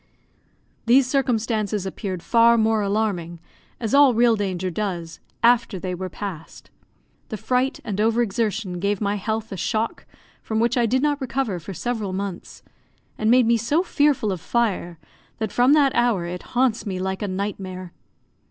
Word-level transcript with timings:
These 0.87 1.05
circumstances 1.05 1.85
appeared 1.85 2.23
far 2.23 2.57
more 2.57 2.81
alarming, 2.81 3.37
as 3.79 3.93
all 3.93 4.15
real 4.15 4.35
danger 4.35 4.71
does, 4.71 5.19
after 5.43 5.77
they 5.79 5.93
were 5.93 6.09
past. 6.09 6.71
The 7.29 7.37
fright 7.37 7.79
and 7.83 8.01
over 8.01 8.23
exertion 8.23 8.79
gave 8.79 8.99
my 8.99 9.13
health 9.17 9.51
a 9.51 9.57
shock 9.57 10.07
from 10.41 10.59
which 10.59 10.75
I 10.75 10.87
did 10.87 11.03
not 11.03 11.21
recover 11.21 11.59
for 11.59 11.75
several 11.75 12.13
months, 12.13 12.63
and 13.15 13.29
made 13.29 13.45
me 13.45 13.57
so 13.57 13.83
fearful 13.83 14.31
of 14.31 14.41
fire, 14.41 14.97
that 15.37 15.51
from 15.51 15.73
that 15.73 15.93
hour 15.93 16.25
it 16.25 16.41
haunts 16.57 16.83
me 16.83 16.97
like 16.97 17.21
a 17.21 17.27
nightmare. 17.27 17.93